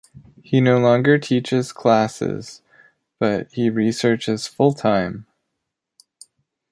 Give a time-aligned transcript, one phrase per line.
[0.41, 2.63] He no longer teaches classes,
[3.19, 5.27] but he researches full-time.